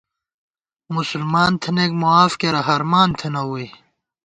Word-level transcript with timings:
مسلمان 0.95 1.51
تھنَئیک 1.61 1.91
معاف 2.01 2.31
کېرہ، 2.39 2.61
ہرمان 2.67 3.09
تھنہ 3.19 3.41
ووئی 3.47 3.67